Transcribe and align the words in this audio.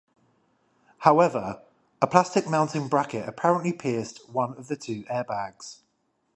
However, 0.97 1.61
a 2.01 2.07
plastic 2.07 2.47
mounting 2.47 2.87
bracket 2.87 3.29
apparently 3.29 3.71
pierced 3.71 4.27
one 4.31 4.57
of 4.57 4.67
the 4.67 4.75
two 4.75 5.05
air 5.11 5.23
bags. 5.23 5.83